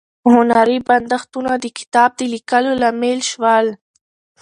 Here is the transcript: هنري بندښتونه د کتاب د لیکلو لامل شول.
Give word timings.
هنري 0.33 0.77
بندښتونه 0.87 1.51
د 1.63 1.65
کتاب 1.79 2.09
د 2.19 2.21
لیکلو 2.33 2.71
لامل 2.81 3.19
شول. 3.31 3.65